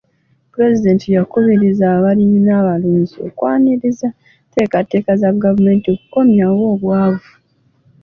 [0.53, 4.07] Pulezidenti yakubiriza abalimi n'abalunzi okwaniriza
[4.45, 7.29] enteekateeka za gavumenti okukomya obwavu.